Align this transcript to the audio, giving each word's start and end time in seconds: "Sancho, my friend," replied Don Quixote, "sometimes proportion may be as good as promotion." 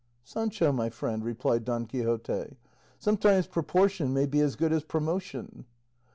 "Sancho, 0.23 0.71
my 0.71 0.89
friend," 0.89 1.23
replied 1.23 1.63
Don 1.63 1.85
Quixote, 1.85 2.57
"sometimes 2.97 3.45
proportion 3.45 4.11
may 4.15 4.25
be 4.25 4.39
as 4.39 4.55
good 4.55 4.73
as 4.73 4.83
promotion." 4.83 5.63